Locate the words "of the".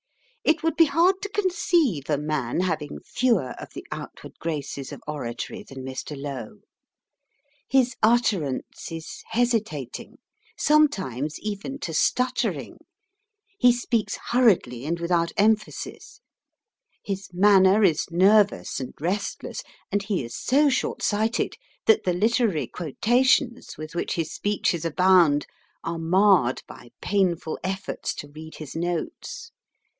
3.61-3.85